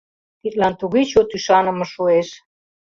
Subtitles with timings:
[0.39, 2.29] Тидлан туге чот ӱшаныме шуэш!